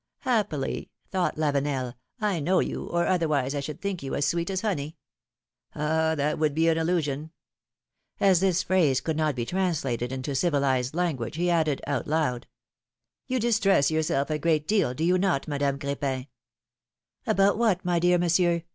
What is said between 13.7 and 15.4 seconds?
yourself a great deal, do you